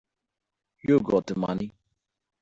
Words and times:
You've 0.83 1.03
got 1.03 1.27
the 1.27 1.35
money. 1.35 1.75